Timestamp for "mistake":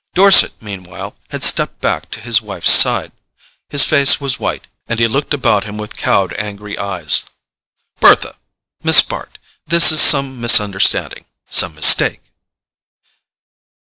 11.75-12.23